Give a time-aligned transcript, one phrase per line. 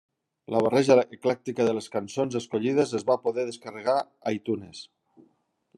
[0.53, 4.81] La barreja eclèctica de les cançons escollides es va poder descarregar a iTunes.